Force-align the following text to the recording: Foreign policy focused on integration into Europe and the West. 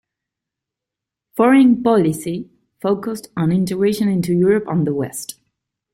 Foreign 1.35 1.83
policy 1.83 2.49
focused 2.81 3.27
on 3.37 3.51
integration 3.51 4.07
into 4.07 4.33
Europe 4.33 4.63
and 4.67 4.87
the 4.87 4.95
West. 4.95 5.35